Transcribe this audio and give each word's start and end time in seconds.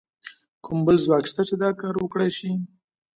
کوم 0.63 0.79
بل 0.85 0.95
ځواک 1.05 1.25
شته 1.31 1.41
چې 1.49 1.55
دا 1.63 1.69
کار 1.81 1.93
وکړای 1.97 2.31
شي؟ 2.37 2.51